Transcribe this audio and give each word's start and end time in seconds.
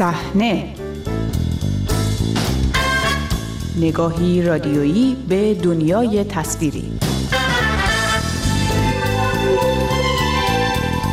صحنه. 0.00 0.74
نگاهی 3.76 4.42
رادیویی 4.42 5.16
به 5.28 5.54
دنیای 5.54 6.24
تصویری. 6.24 6.92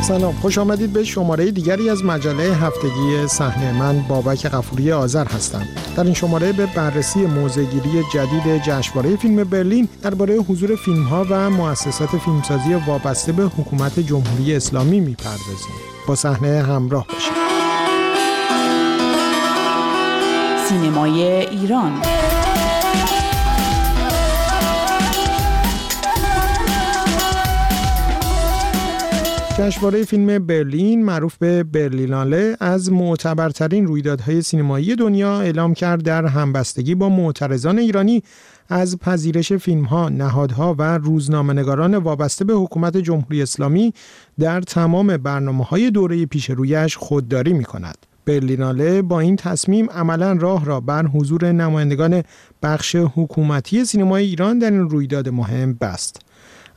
سلام 0.02 0.34
خوش 0.34 0.58
آمدید 0.58 0.92
به 0.92 1.04
شماره 1.04 1.50
دیگری 1.50 1.90
از 1.90 2.04
مجله 2.04 2.42
هفتگی 2.42 3.26
صحنه. 3.28 3.72
من 3.72 4.04
بابک 4.08 4.46
قفوری 4.46 4.92
آذر 4.92 5.26
هستم. 5.26 5.66
در 5.96 6.04
این 6.04 6.14
شماره 6.14 6.52
به 6.52 6.66
بررسی 6.66 7.18
موزگیری 7.18 8.02
جدید 8.14 8.62
جشنواره 8.62 9.16
فیلم 9.16 9.44
برلین 9.44 9.88
درباره 10.02 10.36
حضور 10.36 10.76
فیلم 10.76 11.02
ها 11.02 11.26
و 11.30 11.50
مؤسسات 11.50 12.16
فیلمسازی 12.16 12.74
وابسته 12.74 13.32
به 13.32 13.42
حکومت 13.42 14.00
جمهوری 14.00 14.54
اسلامی 14.56 15.00
می‌پردازیم. 15.00 15.74
با 16.06 16.14
صحنه 16.14 16.62
همراه 16.62 17.06
باشید. 17.06 17.57
سینمای 20.68 21.22
ایران 21.22 21.92
جشنواره 29.58 30.04
فیلم 30.04 30.46
برلین 30.46 31.04
معروف 31.04 31.36
به 31.36 31.64
برلیناله 31.64 32.56
از 32.60 32.92
معتبرترین 32.92 33.86
رویدادهای 33.86 34.42
سینمایی 34.42 34.96
دنیا 34.96 35.40
اعلام 35.40 35.74
کرد 35.74 36.02
در 36.02 36.26
همبستگی 36.26 36.94
با 36.94 37.08
معترضان 37.08 37.78
ایرانی 37.78 38.22
از 38.68 38.98
پذیرش 38.98 39.52
فیلم 39.52 39.84
ها، 39.84 40.08
نهادها 40.08 40.74
و 40.78 40.98
روزنامه‌نگاران 40.98 41.96
وابسته 41.96 42.44
به 42.44 42.54
حکومت 42.54 42.96
جمهوری 42.96 43.42
اسلامی 43.42 43.94
در 44.38 44.60
تمام 44.60 45.16
برنامه 45.16 45.64
های 45.64 45.90
دوره 45.90 46.26
پیش 46.26 46.50
رویش 46.50 46.96
خودداری 46.96 47.52
می 47.52 47.64
کند. 47.64 48.07
برلیناله 48.28 49.02
با 49.02 49.20
این 49.20 49.36
تصمیم 49.36 49.90
عملا 49.90 50.32
راه 50.32 50.64
را 50.64 50.80
بر 50.80 51.06
حضور 51.06 51.52
نمایندگان 51.52 52.22
بخش 52.62 52.96
حکومتی 52.96 53.84
سینمای 53.84 54.24
ایران 54.24 54.58
در 54.58 54.70
این 54.70 54.90
رویداد 54.90 55.28
مهم 55.28 55.74
بست. 55.74 56.20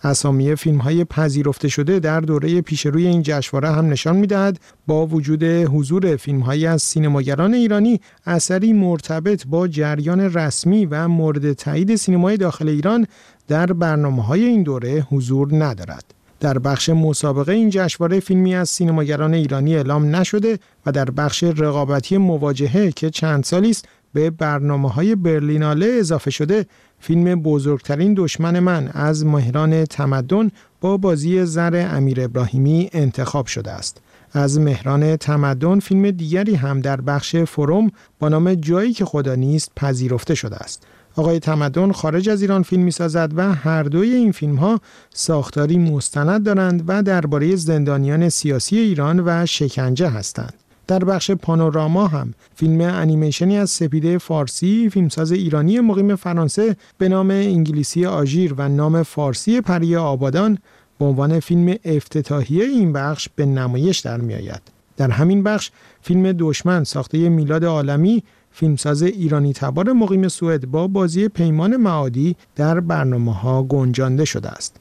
اسامی 0.04 0.56
فیلم 0.56 0.78
های 0.78 1.06
پذیرفته 1.06 1.68
شده 1.68 2.00
در 2.00 2.20
دوره 2.20 2.62
پیش 2.62 2.86
روی 2.86 3.08
این 3.08 3.22
جشنواره 3.22 3.72
هم 3.72 3.86
نشان 3.86 4.16
می‌دهد 4.16 4.60
با 4.88 5.06
وجود 5.08 5.44
حضور 5.44 6.16
فیلم 6.16 6.40
های 6.40 6.66
از 6.66 6.82
سینماگران 6.82 7.54
ایرانی 7.54 8.02
اثری 8.26 8.74
مرتبط 8.74 9.48
با 9.48 9.68
جریان 9.68 10.20
رسمی 10.20 10.86
و 10.86 11.08
مورد 11.08 11.54
تایید 11.54 11.96
سینمای 11.96 12.38
داخل 12.38 12.68
ایران 12.70 13.08
در 13.48 13.66
برنامه 13.66 14.24
های 14.24 14.46
این 14.46 14.64
دوره 14.64 15.08
حضور 15.10 15.48
ندارد. 15.52 16.21
در 16.42 16.60
بخش 16.60 16.90
مسابقه 16.90 17.54
این 17.54 17.70
جشنواره 17.70 18.20
فیلمی 18.20 18.56
از 18.56 18.70
سینماگران 18.70 19.34
ایرانی 19.34 19.76
اعلام 19.76 20.16
نشده 20.16 20.60
و 20.86 20.92
در 20.92 21.06
بخش 21.06 21.44
رقابتی 21.44 22.18
مواجهه 22.18 22.92
که 22.92 23.10
چند 23.10 23.44
سالی 23.44 23.70
است 23.70 23.88
به 24.14 24.30
برنامه 24.30 24.90
های 24.90 25.16
برلیناله 25.16 25.86
اضافه 26.00 26.32
شده 26.32 26.66
فیلم 27.00 27.42
بزرگترین 27.42 28.14
دشمن 28.18 28.60
من 28.60 28.88
از 28.94 29.26
مهران 29.26 29.86
تمدن 29.86 30.52
با 30.82 30.98
بازی 30.98 31.46
زر 31.46 31.88
امیر 31.92 32.22
ابراهیمی 32.22 32.90
انتخاب 32.94 33.46
شده 33.46 33.72
است. 33.72 34.02
از 34.34 34.60
مهران 34.60 35.16
تمدن 35.16 35.80
فیلم 35.80 36.12
دیگری 36.12 36.56
هم 36.56 36.82
در 36.82 37.02
بخش 37.02 37.36
فروم 37.36 37.92
با 38.20 38.30
نام 38.30 38.54
جایی 38.54 38.94
که 38.94 39.06
خدا 39.06 39.36
نیست 39.36 39.72
پذیرفته 39.76 40.36
شده 40.36 40.56
است. 40.56 40.86
آقای 41.16 41.40
تمدن 41.40 41.92
خارج 41.92 42.30
از 42.30 42.42
ایران 42.42 42.64
فیلم 42.64 42.84
می 42.84 42.92
سازد 42.92 43.32
و 43.36 43.54
هر 43.54 43.84
دوی 43.84 44.14
این 44.14 44.32
فیلم 44.32 44.56
ها 44.56 44.82
ساختاری 45.14 45.78
مستند 45.78 46.46
دارند 46.46 46.84
و 46.88 47.04
درباره 47.04 47.56
زندانیان 47.56 48.30
سیاسی 48.30 48.80
ایران 48.80 49.20
و 49.26 49.46
شکنجه 49.46 50.10
هستند. 50.10 50.54
در 50.88 51.04
بخش 51.04 51.32
پانوراما 51.32 52.08
هم 52.08 52.34
فیلم 52.56 52.82
انیمیشنی 52.82 53.58
از 53.58 53.70
سپیده 53.70 54.18
فارسی 54.18 54.90
فیلمساز 54.90 55.32
ایرانی 55.32 55.80
مقیم 55.80 56.16
فرانسه 56.16 56.76
به 56.98 57.10
نام 57.10 57.30
انگلیسی 57.30 58.06
آژیر 58.06 58.54
و 58.58 58.70
نام 58.70 59.04
فارسی 59.04 59.62
پری 59.62 59.96
آبادان 59.96 60.58
به 61.00 61.06
عنوان 61.06 61.40
فیلم 61.40 61.76
افتتاحیه 61.86 62.66
این 62.66 62.94
بخش 62.94 63.30
به 63.36 63.46
نمایش 63.46 64.00
در 64.00 64.18
می 64.18 64.34
آید. 64.34 64.62
در 64.98 65.12
همین 65.12 65.44
بخش 65.44 65.72
فیلم 66.02 66.32
دشمن 66.32 66.84
ساخته 66.84 67.30
میلاد 67.30 67.66
عالمی 67.66 68.24
فیلمساز 68.52 69.04
ایرانی 69.04 69.54
تبار 69.54 69.94
مقیم 69.94 70.28
سوئد 70.28 70.66
با 70.66 70.88
بازی 70.88 71.28
پیمان 71.28 71.78
معادی 71.78 72.36
در 72.56 72.80
برنامه 72.80 73.34
ها 73.34 73.64
گنجانده 73.64 74.26
شده 74.26 74.50
است. 74.50 74.76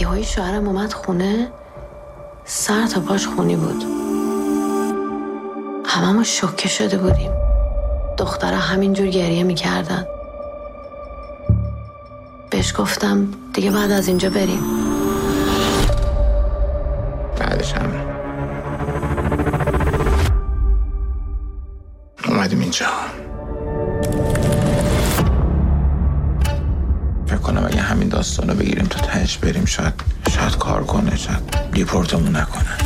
یه 0.00 0.22
شوهرم 0.22 0.68
اومد 0.68 0.92
خونه 0.92 1.48
سر 2.44 2.86
تا 2.86 3.00
پاش 3.00 3.26
خونی 3.26 3.56
بود. 3.56 3.84
هممون 5.84 6.24
شوکه 6.24 6.68
شده 6.68 6.98
بودیم. 6.98 7.30
دخترها 8.18 8.60
همینجور 8.60 9.06
گریه 9.06 9.42
می‌کردن. 9.42 10.06
بهش 12.50 12.74
گفتم 12.78 13.28
دیگه 13.54 13.70
بعد 13.70 13.90
از 13.90 14.08
اینجا 14.08 14.30
بریم. 14.30 14.60
اینجا 22.80 22.96
فکر 27.26 27.36
کنم 27.36 27.64
اگه 27.66 27.80
همین 27.80 28.08
داستان 28.08 28.48
رو 28.48 28.54
بگیریم 28.54 28.86
تا 28.86 29.00
تهش 29.00 29.38
بریم 29.38 29.64
شاید 29.64 29.94
شاید 30.30 30.58
کار 30.58 30.84
کنه 30.84 31.16
شاید 31.16 31.70
دیپورتمون 31.72 32.36
نکنن 32.36 32.85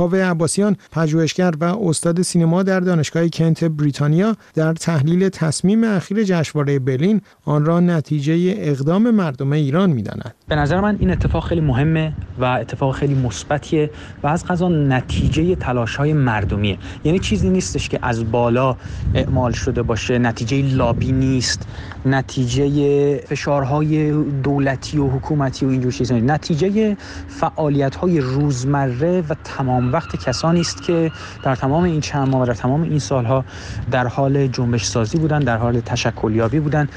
کاوه 0.00 0.18
عباسیان 0.18 0.76
پژوهشگر 0.92 1.54
و 1.60 1.64
استاد 1.64 2.22
سینما 2.22 2.62
در 2.62 2.80
دانشگاه 2.80 3.28
کنت 3.28 3.64
بریتانیا 3.64 4.36
در 4.54 4.72
تحلیل 4.72 5.28
تصمیم 5.28 5.84
اخیر 5.84 6.24
جشنواره 6.24 6.78
برلین 6.78 7.20
آن 7.44 7.64
را 7.64 7.80
نتیجه 7.80 8.54
اقدام 8.58 9.10
مردم 9.10 9.52
ایران 9.52 9.90
می‌داند. 9.90 10.34
به 10.48 10.56
نظر 10.56 10.80
من 10.80 10.96
این 11.00 11.10
اتفاق 11.10 11.44
خیلی 11.44 11.60
مهمه 11.60 12.12
و 12.38 12.44
اتفاق 12.44 12.94
خیلی 12.94 13.14
مثبتیه 13.14 13.90
و 14.22 14.26
از 14.26 14.44
قضا 14.44 14.68
نتیجه 14.68 15.54
تلاش 15.54 15.96
های 15.96 16.12
مردمیه. 16.12 16.78
یعنی 17.04 17.18
چیزی 17.18 17.50
نیستش 17.50 17.88
که 17.88 17.98
از 18.02 18.30
بالا 18.32 18.76
اعمال 19.14 19.52
شده 19.52 19.82
باشه 19.82 20.18
نتیجه 20.18 20.62
لابی 20.62 21.12
نیست. 21.12 21.66
نتیجه 22.06 23.16
فشارهای 23.16 24.12
دولتی 24.42 24.98
و 24.98 25.08
حکومتی 25.08 25.66
و 25.66 25.68
اینجور 25.68 25.92
چیزا. 25.92 26.14
نتیجه 26.14 26.96
فعالیت 27.28 27.96
های 27.96 28.20
روزمره 28.20 29.20
و 29.28 29.34
تمام 29.44 29.92
وقت 29.92 30.16
کسانی 30.16 30.60
است 30.60 30.82
که 30.82 31.12
در 31.42 31.56
تمام 31.56 31.84
این 31.84 32.00
چند 32.00 32.28
ماه 32.28 32.42
و 32.42 32.46
در 32.46 32.54
تمام 32.54 32.82
این 32.82 32.98
سالها 32.98 33.44
در 33.90 34.06
حال 34.06 34.46
جنبش 34.46 34.84
سازی 34.84 35.18
بودن 35.18 35.38
در 35.38 35.56
حال 35.56 35.80
تشکلیابی 35.80 36.60
بودن 36.60 36.88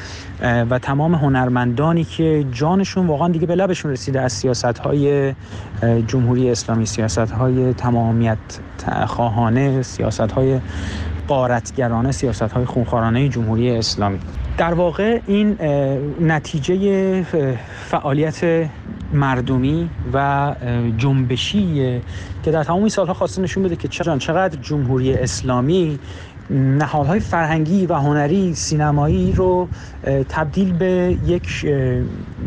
و 0.42 0.80
تمام 0.80 1.16
هنرمندانی 1.16 2.04
که 2.04 2.46
جانشون 2.52 3.08
واقعا 3.08 3.30
دیگه 3.30 3.48
به 3.48 3.56
لبشون 3.56 3.92
رسیده 3.92 4.22
از 4.22 4.34
سیاست 4.34 4.80
های 4.80 5.34
جمهوری 6.08 6.50
اسلامی 6.50 6.86
سیاست 6.86 7.32
های 7.32 7.74
تمامیت 7.74 8.38
خواهانه 9.08 9.82
سیاست 9.82 10.32
های 10.32 10.60
قارتگرانه 11.28 12.12
سیاست 12.12 12.42
های 12.42 12.66
خونخوارانه 12.66 13.30
جمهوری 13.30 13.72
اسلامی. 13.72 14.20
در 14.58 14.74
واقع 14.74 15.20
این 15.28 15.58
نتیجه 16.22 17.24
فعالیت 17.90 18.70
مردمی 19.14 19.90
و 20.14 20.56
جنبشی 20.98 22.02
که 22.44 22.52
در 22.52 22.64
تمام 22.64 22.80
این 22.80 22.90
سالها 22.90 23.14
خواسته 23.14 23.42
نشون 23.42 23.64
بده 23.64 23.76
که 23.76 23.88
چقدر 23.88 24.58
جمهوری 24.62 25.14
اسلامی 25.14 26.00
نهادهای 26.50 27.20
فرهنگی 27.20 27.86
و 27.86 27.94
هنری 27.94 28.56
سینمایی 28.56 29.32
رو 29.32 29.68
تبدیل 30.30 30.74
به 30.74 31.18
یک 31.26 31.66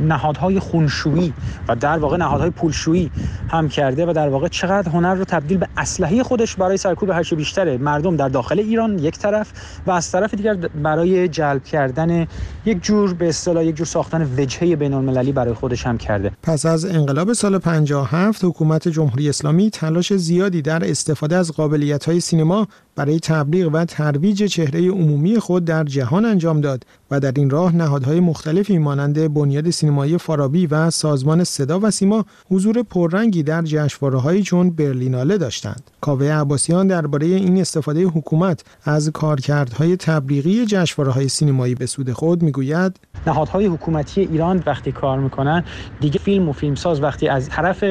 نهادهای 0.00 0.58
خونشویی 0.58 1.32
و 1.69 1.76
در 1.76 1.98
واقع 1.98 2.16
نهادهای 2.16 2.50
پولشویی 2.50 3.10
هم 3.48 3.69
کرده 3.69 4.06
و 4.06 4.12
در 4.12 4.28
واقع 4.28 4.48
چقدر 4.48 4.88
هنر 4.88 5.14
رو 5.14 5.25
تبدیل 5.25 5.58
به 5.58 5.69
اسلحه 5.76 6.22
خودش 6.22 6.56
برای 6.56 6.76
سرکوب 6.76 7.10
هرچه 7.10 7.37
بیشتره. 7.37 7.78
مردم 7.78 8.16
در 8.16 8.28
داخل 8.28 8.58
ایران 8.58 8.98
یک 8.98 9.19
طرف 9.19 9.52
و 9.87 9.90
از 9.90 10.12
طرف 10.12 10.34
دیگر 10.34 10.54
برای 10.54 11.28
جلب 11.28 11.64
کردن 11.64 12.26
یک 12.64 12.82
جور 12.82 13.14
به 13.14 13.28
اصطلاح 13.28 13.64
یک 13.64 13.76
جور 13.76 13.87
ساختن 13.87 14.22
وجهه 14.38 14.76
بین 14.76 14.94
المللی 14.94 15.32
برای 15.32 15.54
خودش 15.54 15.87
هم 15.87 15.98
کرده. 15.98 16.32
پس 16.43 16.66
از 16.66 16.84
انقلاب 16.84 17.32
سال 17.32 17.58
57 17.58 18.44
حکومت 18.44 18.88
جمهوری 18.88 19.28
اسلامی 19.28 19.70
تلاش 19.70 20.12
زیادی 20.12 20.62
در 20.62 20.90
استفاده 20.90 21.37
از 21.37 21.52
قابلیت 21.52 22.19
سینما 22.19 22.69
برای 22.96 23.20
تبلیغ 23.20 23.70
و 23.72 23.84
ترویج 23.84 24.44
چهره 24.44 24.90
عمومی 24.90 25.38
خود 25.38 25.64
در 25.64 25.84
جهان 25.84 26.25
انجام 26.25 26.60
داد 26.60 26.87
و 27.10 27.20
در 27.20 27.32
این 27.37 27.50
راه 27.50 27.76
نهادهای 27.76 28.20
مختلفی 28.20 28.78
مانند 28.78 29.34
بنیاد 29.34 29.70
سینمایی 29.70 30.19
فارابی 30.19 30.66
و 30.66 30.90
سازمان 30.90 31.44
صدا 31.44 31.81
و 31.82 31.90
سیما 31.90 32.25
حضور 32.50 32.82
پررنگی 32.82 33.43
در 33.43 33.62
جشنواره‌هایی 33.62 34.43
چون 34.43 34.70
برلیناله 34.70 35.38
داشتند. 35.38 35.90
کاوه 36.00 36.26
عباسیان 36.26 36.87
درباره 36.87 37.26
این 37.26 37.60
استفاده 37.60 38.04
حکومت 38.04 38.64
از 38.84 39.10
کارکردهای 39.10 39.96
تبلیغی 39.96 40.66
جشنواره‌های 40.66 41.28
سینمایی 41.28 41.75
به 41.75 41.87
سود 41.87 42.12
خود 42.12 42.43
می‌گوید 42.43 42.96
نهادهای 43.26 43.67
حکومتی 43.67 44.20
ایران 44.20 44.62
وقتی 44.67 44.93
کار 44.93 45.19
می‌کنن 45.19 45.64
دیگه 46.00 46.19
فیلم 46.19 46.49
و 46.49 46.52
فیلمساز 46.52 47.02
وقتی 47.02 47.28
از 47.28 47.49
طرف 47.49 47.84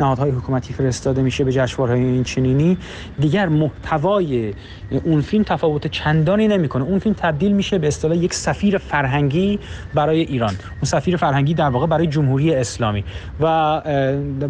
نهادهای 0.00 0.30
حکومتی 0.30 0.72
فرستاده 0.72 1.22
میشه 1.22 1.44
به 1.44 1.52
جشنواره‌های 1.52 2.04
این 2.04 2.24
چنینی 2.24 2.78
دیگر 3.20 3.48
محتوای 3.48 4.54
اون 5.04 5.20
فیلم 5.20 5.44
تفاوت 5.44 5.86
چندانی 5.86 6.48
نمی‌کنه. 6.48 6.84
اون 6.84 6.98
فیلم 6.98 7.14
تبدیل 7.18 7.52
میشه 7.52 7.78
به 7.78 7.88
اصطلاح 7.88 8.16
یک 8.16 8.34
سفیر 8.34 8.78
فرهنگی 8.78 9.58
برای 9.94 10.20
ایران. 10.20 10.54
اون 10.74 10.84
سفیر 10.84 11.16
فرهنگی 11.16 11.54
در 11.54 11.68
واقع 11.68 11.86
برای 11.86 12.06
جمهوری 12.06 12.54
اسلامی. 12.54 13.04
و 13.40 13.80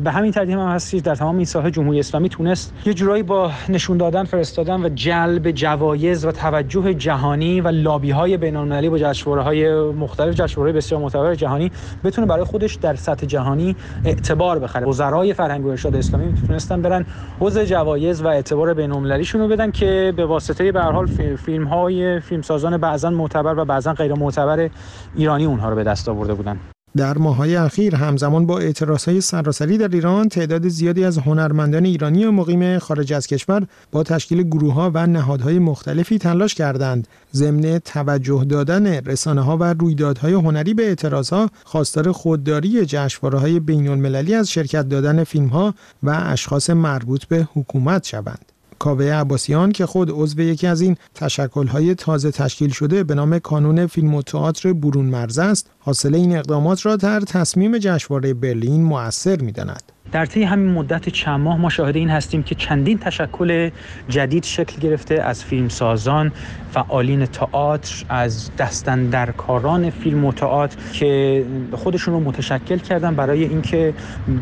به 0.04 0.10
همین 0.10 0.32
ترتیب 0.32 0.58
هم 0.58 0.68
هستید 0.68 1.04
در 1.04 1.14
تمام 1.14 1.36
این 1.36 1.44
ساحه 1.44 1.70
جمهوری 1.70 2.00
اسلامی 2.00 2.28
تونست 2.28 2.74
یه 2.86 2.94
جورایی 2.94 3.22
با 3.22 3.50
نشون 3.68 3.96
دادن 3.96 4.24
فرستادن 4.24 4.84
و 4.84 4.88
جلب 4.88 5.50
جوایز 5.50 6.24
و 6.24 6.32
توجه 6.32 6.94
جهانی 6.94 7.60
و 7.60 7.68
لابی 7.68 8.10
های 8.10 8.36
بین 8.36 8.88
با 8.90 8.98
جشنواره 8.98 9.42
های 9.42 9.74
مختلف 9.90 10.31
جشنواره 10.32 10.72
بسیار 10.72 11.00
معتبر 11.00 11.34
جهانی 11.34 11.70
بتونه 12.04 12.26
برای 12.26 12.44
خودش 12.44 12.74
در 12.74 12.94
سطح 12.94 13.26
جهانی 13.26 13.76
اعتبار 14.04 14.58
بخره. 14.58 14.86
وزرای 14.86 15.34
فرهنگ 15.34 15.66
و 15.66 15.68
ارشاد 15.68 15.96
اسلامی 15.96 16.34
تونستن 16.46 16.82
برن 16.82 17.06
حوز 17.40 17.58
جوایز 17.58 18.22
و 18.22 18.26
اعتبار 18.26 18.74
بین 18.74 18.92
المللیشون 18.92 19.40
رو 19.40 19.48
بدن 19.48 19.70
که 19.70 20.12
به 20.16 20.26
واسطه 20.26 20.72
به 20.72 20.80
هر 20.82 20.92
حال 20.92 21.06
فیلم 21.36 21.64
های 21.64 22.20
فیلمسازان 22.20 22.76
بعضا 22.76 23.10
معتبر 23.10 23.58
و 23.58 23.64
بعضا 23.64 23.92
غیر 23.92 24.14
معتبر 24.14 24.70
ایرانی 25.14 25.44
اونها 25.44 25.68
رو 25.68 25.76
به 25.76 25.84
دست 25.84 26.08
آورده 26.08 26.34
بودن. 26.34 26.58
در 26.96 27.18
ماهای 27.18 27.56
اخیر 27.56 27.96
همزمان 27.96 28.46
با 28.46 28.58
اعتراضهای 28.58 29.20
سراسری 29.20 29.78
در 29.78 29.88
ایران 29.88 30.28
تعداد 30.28 30.68
زیادی 30.68 31.04
از 31.04 31.18
هنرمندان 31.18 31.84
ایرانی 31.84 32.24
و 32.24 32.30
مقیم 32.30 32.78
خارج 32.78 33.12
از 33.12 33.26
کشور 33.26 33.66
با 33.92 34.02
تشکیل 34.02 34.42
گروه 34.42 34.90
و 34.94 35.06
نهادهای 35.06 35.58
مختلفی 35.58 36.18
تلاش 36.18 36.54
کردند. 36.54 37.08
ضمن 37.34 37.78
توجه 37.78 38.44
دادن 38.48 38.86
رسانه 38.86 39.40
ها 39.40 39.56
و 39.56 39.64
رویدادهای 39.64 40.32
هنری 40.32 40.74
به 40.74 40.86
اعتراضها 40.86 41.50
خواستار 41.64 42.12
خودداری 42.12 42.86
جشنواره 42.86 43.38
های 43.38 43.60
بین 43.60 43.88
المللی 43.88 44.34
از 44.34 44.50
شرکت 44.50 44.88
دادن 44.88 45.24
فیلم 45.24 45.48
ها 45.48 45.74
و 46.02 46.10
اشخاص 46.24 46.70
مربوط 46.70 47.24
به 47.24 47.48
حکومت 47.54 48.06
شوند. 48.06 48.51
کاوه 48.82 49.04
عباسیان 49.04 49.72
که 49.72 49.86
خود 49.86 50.10
عضو 50.10 50.40
یکی 50.40 50.66
از 50.66 50.80
این 50.80 50.96
تشکل‌های 51.14 51.94
تازه 51.94 52.30
تشکیل 52.30 52.70
شده 52.70 53.04
به 53.04 53.14
نام 53.14 53.38
کانون 53.38 53.86
فیلم 53.86 54.14
و 54.14 54.22
تئاتر 54.22 54.72
برون 54.72 55.06
مرز 55.06 55.38
است 55.38 55.70
حاصل 55.78 56.14
این 56.14 56.36
اقدامات 56.36 56.86
را 56.86 56.96
در 56.96 57.20
تصمیم 57.20 57.78
جشنواره 57.78 58.34
برلین 58.34 58.84
مؤثر 58.84 59.40
می‌داند. 59.40 59.91
در 60.12 60.26
طی 60.26 60.42
همین 60.42 60.72
مدت 60.72 61.08
چند 61.08 61.40
ماه 61.40 61.56
ما 61.56 61.68
شاهد 61.68 61.96
این 61.96 62.10
هستیم 62.10 62.42
که 62.42 62.54
چندین 62.54 62.98
تشکل 62.98 63.70
جدید 64.08 64.44
شکل 64.44 64.80
گرفته 64.80 65.14
از 65.14 65.44
فیلمسازان 65.44 66.32
فعالین 66.70 67.26
تئاتر 67.26 68.04
از 68.08 68.50
دستندرکاران 68.56 69.90
فیلم 69.90 70.24
و 70.24 70.32
تئاتر 70.32 70.76
که 70.92 71.44
خودشون 71.72 72.14
رو 72.14 72.20
متشکل 72.20 72.78
کردن 72.78 73.14
برای 73.14 73.44
اینکه 73.44 73.94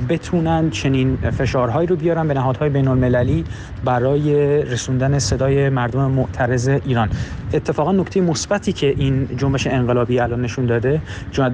بتونن 0.08 0.70
چنین 0.70 1.16
فشارهایی 1.16 1.86
رو 1.86 1.96
بیارن 1.96 2.28
به 2.28 2.34
نهادهای 2.34 2.70
بین 2.70 2.88
المللی 2.88 3.44
برای 3.84 4.62
رسوندن 4.62 5.18
صدای 5.18 5.68
مردم 5.68 6.10
معترض 6.10 6.68
ایران. 6.68 7.10
اتفاقا 7.52 7.92
نکته 7.92 8.20
مثبتی 8.20 8.72
که 8.72 8.94
این 8.98 9.28
جنبش 9.36 9.66
انقلابی 9.66 10.20
الان 10.20 10.42
نشون 10.42 10.66
داده 10.66 11.00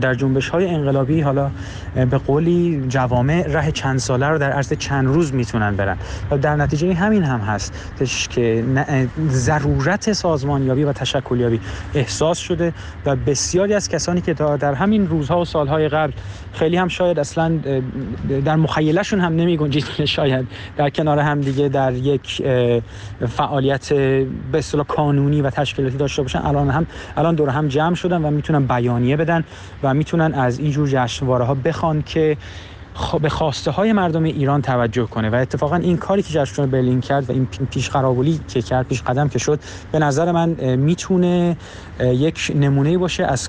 در 0.00 0.14
جنبش 0.14 0.48
های 0.48 0.68
انقلابی 0.68 1.20
حالا 1.20 1.50
به 1.94 2.18
قولی 2.18 2.84
جوامع 2.88 3.46
ره 3.48 3.70
چند 3.72 3.98
ساله 4.06 4.28
رو 4.28 4.38
در 4.38 4.52
عرض 4.52 4.72
چند 4.72 5.06
روز 5.06 5.34
می‌تونن 5.34 5.76
برن. 5.76 5.96
و 6.30 6.38
در 6.38 6.56
نتیجه 6.56 6.94
همین 6.94 7.22
هم 7.22 7.40
هست 7.40 7.74
که 8.30 8.64
ضرورت 9.28 10.12
سازمانیابی 10.12 10.84
و 10.84 10.92
تشکلیابی 10.92 11.60
احساس 11.94 12.38
شده 12.38 12.72
و 13.06 13.16
بسیاری 13.16 13.74
از 13.74 13.88
کسانی 13.88 14.20
که 14.20 14.34
در 14.34 14.74
همین 14.74 15.08
روزها 15.08 15.40
و 15.40 15.44
سالهای 15.44 15.88
قبل 15.88 16.12
خیلی 16.52 16.76
هم 16.76 16.88
شاید 16.88 17.18
اصلا 17.18 17.58
در 18.44 18.56
مخیلشون 18.56 19.20
هم 19.20 19.36
نمی 19.36 19.56
گنجید 19.56 20.04
شاید 20.16 20.46
در 20.76 20.90
کنار 20.90 21.18
هم 21.18 21.40
دیگه 21.40 21.68
در 21.68 21.92
یک 21.92 22.42
فعالیت 23.28 23.92
به 23.92 24.58
اصطلاح 24.58 24.86
کانونی 24.86 25.40
و 25.40 25.50
تشکیلاتی 25.50 25.96
داشته 25.96 26.22
باشن 26.22 26.38
الان 26.38 26.70
هم 26.70 26.86
الان 27.16 27.34
دور 27.34 27.48
هم 27.48 27.68
جمع 27.68 27.94
شدن 27.94 28.22
و 28.22 28.30
می‌تونن 28.30 28.66
بیانیه 28.66 29.16
بدن 29.16 29.44
و 29.82 29.94
می‌تونن 29.94 30.34
از 30.34 30.58
اینجور 30.58 30.88
جشنواره 30.88 31.44
ها 31.44 31.54
بخوان 31.54 32.02
که 32.02 32.36
به 33.22 33.28
خواسته 33.28 33.70
های 33.70 33.93
مردم 33.93 34.22
ایران 34.22 34.62
توجه 34.62 35.06
کنه 35.06 35.31
و 35.31 35.34
اتفاقا 35.34 35.76
این 35.76 35.96
کاری 35.96 36.22
که 36.22 36.32
جشنواره 36.32 36.72
برلین 36.72 37.00
کرد 37.00 37.31
و 37.31 37.32
این 37.32 37.46
پیش 37.46 37.90
قراولی 37.90 38.40
که 38.48 38.62
کرد 38.62 38.88
پیش 38.88 39.02
قدم 39.02 39.28
که 39.28 39.38
شد 39.38 39.60
به 39.93 39.98
نظر 39.98 40.32
من 40.32 40.76
می‌تونه 40.76 41.56
یک 42.00 42.52
نمونه 42.54 42.98
باشه 42.98 43.25
از 43.25 43.48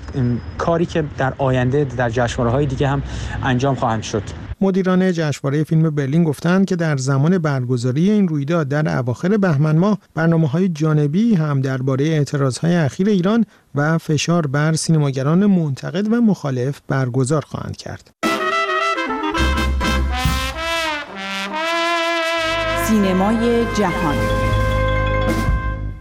کاری 0.58 0.86
که 0.86 1.04
در 1.18 1.32
آینده 1.38 1.84
در 1.84 2.10
جشنواره 2.10 2.50
های 2.50 2.66
دیگه 2.66 2.88
هم 2.88 3.02
انجام 3.42 3.74
خواهند 3.74 4.02
شد 4.02 4.22
مدیران 4.60 5.12
جشنواره 5.12 5.64
فیلم 5.64 5.90
برلین 5.90 6.24
گفتند 6.24 6.66
که 6.66 6.76
در 6.76 6.96
زمان 6.96 7.38
برگزاری 7.38 8.10
این 8.10 8.28
رویداد 8.28 8.68
در 8.68 8.98
اواخر 8.98 9.36
بهمن 9.36 9.76
ماه 9.76 9.98
برنامه 10.14 10.48
های 10.48 10.68
جانبی 10.68 11.34
هم 11.34 11.60
درباره 11.60 12.04
اعتراض 12.04 12.58
های 12.58 12.76
اخیر 12.76 13.08
ایران 13.08 13.44
و 13.74 13.98
فشار 13.98 14.46
بر 14.46 14.72
سینماگران 14.72 15.46
منتقد 15.46 16.12
و 16.12 16.20
مخالف 16.20 16.80
برگزار 16.88 17.42
خواهند 17.42 17.76
کرد. 17.76 18.10
سینمای 22.88 23.64
جهان 23.74 24.16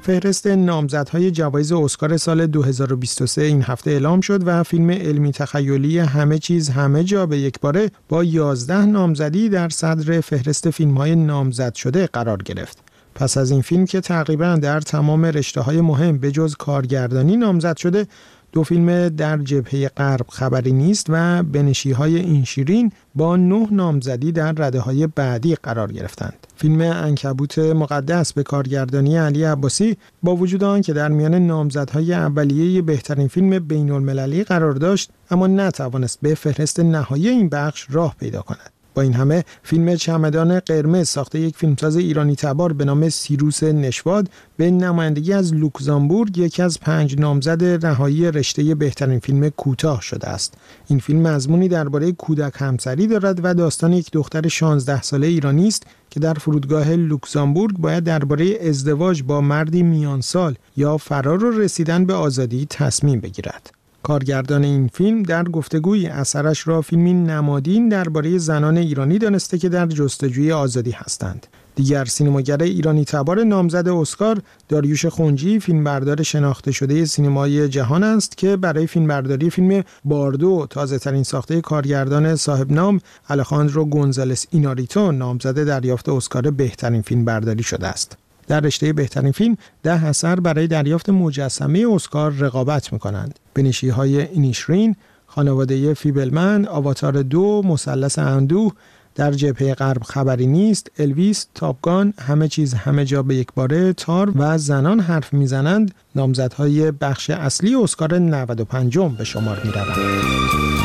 فهرست 0.01 0.47
نامزدهای 0.47 1.31
جوایز 1.31 1.71
اسکار 1.71 2.17
سال 2.17 2.47
2023 2.47 3.41
این 3.41 3.61
هفته 3.61 3.91
اعلام 3.91 4.21
شد 4.21 4.47
و 4.47 4.63
فیلم 4.63 4.89
علمی 4.89 5.31
تخیلی 5.31 5.99
همه 5.99 6.39
چیز 6.39 6.69
همه 6.69 7.03
جا 7.03 7.25
به 7.25 7.37
یک 7.37 7.59
باره 7.59 7.91
با 8.09 8.23
11 8.23 8.85
نامزدی 8.85 9.49
در 9.49 9.69
صدر 9.69 10.21
فهرست 10.21 10.69
فیلمهای 10.69 11.15
نامزد 11.15 11.73
شده 11.73 12.07
قرار 12.07 12.37
گرفت. 12.37 12.77
پس 13.15 13.37
از 13.37 13.51
این 13.51 13.61
فیلم 13.61 13.85
که 13.85 14.01
تقریبا 14.01 14.55
در 14.61 14.81
تمام 14.81 15.25
رشته 15.25 15.61
های 15.61 15.81
مهم 15.81 16.17
به 16.17 16.31
جز 16.31 16.55
کارگردانی 16.55 17.37
نامزد 17.37 17.77
شده 17.77 18.07
دو 18.51 18.63
فیلم 18.63 19.09
در 19.09 19.37
جبهه 19.37 19.87
غرب 19.87 20.25
خبری 20.29 20.71
نیست 20.71 21.05
و 21.09 21.43
بنشی 21.43 21.91
های 21.91 22.15
این 22.15 22.43
شیرین 22.43 22.91
با 23.15 23.35
نه 23.35 23.67
نامزدی 23.71 24.31
در 24.31 24.51
رده 24.51 24.79
های 24.79 25.07
بعدی 25.07 25.55
قرار 25.55 25.91
گرفتند. 25.91 26.47
فیلم 26.55 26.81
انکبوت 26.81 27.59
مقدس 27.59 28.33
به 28.33 28.43
کارگردانی 28.43 29.17
علی 29.17 29.43
عباسی 29.43 29.97
با 30.23 30.35
وجود 30.35 30.63
آن 30.63 30.81
که 30.81 30.93
در 30.93 31.09
میان 31.09 31.35
نامزدهای 31.35 32.13
اولیه 32.13 32.81
بهترین 32.81 33.27
فیلم 33.27 33.59
بین 33.59 33.91
المللی 33.91 34.43
قرار 34.43 34.73
داشت 34.73 35.09
اما 35.31 35.47
نتوانست 35.47 36.19
به 36.21 36.35
فهرست 36.35 36.79
نهایی 36.79 37.29
این 37.29 37.49
بخش 37.49 37.87
راه 37.89 38.15
پیدا 38.19 38.41
کند. 38.41 38.76
با 38.97 39.03
این 39.03 39.13
همه 39.13 39.43
فیلم 39.63 39.95
چمدان 39.95 40.59
قرمز 40.59 41.09
ساخته 41.09 41.39
یک 41.39 41.55
فیلمساز 41.55 41.95
ایرانی 41.95 42.35
تبار 42.35 42.73
به 42.73 42.85
نام 42.85 43.09
سیروس 43.09 43.63
نشواد 43.63 44.29
به 44.57 44.71
نمایندگی 44.71 45.33
از 45.33 45.53
لوکزامبورگ 45.53 46.37
یکی 46.37 46.61
از 46.61 46.79
پنج 46.79 47.19
نامزد 47.19 47.85
نهایی 47.85 48.31
رشته 48.31 48.75
بهترین 48.75 49.19
فیلم 49.19 49.49
کوتاه 49.49 50.01
شده 50.01 50.27
است. 50.27 50.53
این 50.87 50.99
فیلم 50.99 51.21
مضمونی 51.21 51.67
درباره 51.67 52.11
کودک 52.11 52.53
همسری 52.55 53.07
دارد 53.07 53.39
و 53.43 53.53
داستان 53.53 53.93
یک 53.93 54.11
دختر 54.11 54.47
16 54.47 55.01
ساله 55.01 55.27
ایرانی 55.27 55.67
است 55.67 55.83
که 56.09 56.19
در 56.19 56.33
فرودگاه 56.33 56.89
لوکزامبورگ 56.89 57.77
باید 57.77 58.03
درباره 58.03 58.57
ازدواج 58.61 59.23
با 59.23 59.41
مردی 59.41 59.83
میانسال 59.83 60.55
یا 60.77 60.97
فرار 60.97 61.43
و 61.43 61.59
رسیدن 61.59 62.05
به 62.05 62.13
آزادی 62.13 62.67
تصمیم 62.69 63.19
بگیرد. 63.19 63.76
کارگردان 64.07 64.63
این 64.63 64.89
فیلم 64.93 65.23
در 65.23 65.43
گفتگوی 65.43 66.07
اثرش 66.07 66.67
را 66.67 66.81
فیلمی 66.81 67.13
نمادین 67.13 67.89
درباره 67.89 68.37
زنان 68.37 68.77
ایرانی 68.77 69.17
دانسته 69.17 69.57
که 69.57 69.69
در 69.69 69.85
جستجوی 69.85 70.51
آزادی 70.51 70.91
هستند. 70.91 71.47
دیگر 71.75 72.05
سینماگر 72.05 72.63
ایرانی 72.63 73.05
تبار 73.05 73.43
نامزد 73.43 73.87
اسکار 73.87 74.41
داریوش 74.69 75.05
خونجی 75.05 75.59
فیلمبردار 75.59 76.23
شناخته 76.23 76.71
شده 76.71 77.05
سینمای 77.05 77.69
جهان 77.69 78.03
است 78.03 78.37
که 78.37 78.57
برای 78.57 78.87
فیلمبرداری 78.87 79.49
فیلم 79.49 79.83
باردو 80.05 80.67
تازه 80.69 80.99
ترین 80.99 81.23
ساخته 81.23 81.61
کارگردان 81.61 82.35
صاحب 82.35 82.71
نام 82.71 82.99
الخاندرو 83.29 83.85
گونزالس 83.85 84.45
ایناریتو 84.51 85.11
نامزد 85.11 85.63
دریافت 85.63 86.09
اسکار 86.09 86.51
بهترین 86.51 87.01
فیلمبرداری 87.01 87.63
شده 87.63 87.87
است. 87.87 88.17
در 88.47 88.59
رشته 88.59 88.93
بهترین 88.93 89.31
فیلم 89.31 89.57
ده 89.83 90.05
اثر 90.05 90.39
برای 90.39 90.67
دریافت 90.67 91.09
مجسمه 91.09 91.85
اسکار 91.93 92.31
رقابت 92.31 92.93
می 92.93 92.99
کنند. 92.99 93.39
بنشی 93.53 93.89
های 93.89 94.21
اینیشرین، 94.21 94.95
خانواده 95.27 95.93
فیبلمن، 95.93 96.65
آواتار 96.67 97.21
دو، 97.21 97.61
مثلث 97.65 98.19
اندوه، 98.19 98.73
در 99.15 99.31
جبهه 99.31 99.73
غرب 99.73 100.03
خبری 100.03 100.47
نیست، 100.47 100.91
الویس، 100.99 101.47
تاپگان، 101.55 102.13
همه 102.19 102.47
چیز 102.47 102.73
همه 102.73 103.05
جا 103.05 103.23
به 103.23 103.35
یک 103.35 103.47
باره، 103.55 103.93
تار 103.93 104.31
و 104.35 104.57
زنان 104.57 104.99
حرف 104.99 105.33
می‌زنند 105.33 105.93
نامزدهای 106.15 106.91
بخش 106.91 107.29
اصلی 107.29 107.75
اسکار 107.75 108.19
95 108.19 108.99
به 108.99 109.23
شمار 109.23 109.61
می 109.63 109.71
روند. 109.71 110.76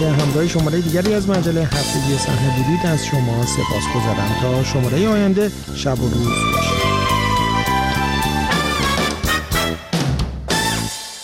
اینکه 0.00 0.22
همراه 0.22 0.48
شماره 0.48 0.80
دیگری 0.80 1.14
از 1.14 1.28
مجله 1.28 1.60
هفتگی 1.60 2.18
صحنه 2.18 2.56
بودید 2.56 2.86
از 2.86 3.06
شما 3.06 3.46
سپاس 3.46 3.84
گذارم 3.94 4.36
تا 4.40 4.64
شماره 4.64 5.08
آینده 5.08 5.50
شب 5.74 6.00
و 6.00 6.08
روز 6.08 6.26
باشید. 6.54 6.75